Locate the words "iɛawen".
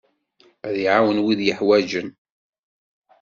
0.83-1.23